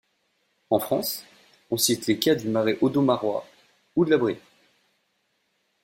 En 0.71 0.79
France, 0.79 1.25
on 1.69 1.77
cite 1.77 2.07
les 2.07 2.17
cas 2.17 2.33
du 2.33 2.47
marais 2.49 2.79
audomarois 2.81 3.45
ou 3.95 4.03
de 4.03 4.09
la 4.09 4.17
Brière. 4.17 4.39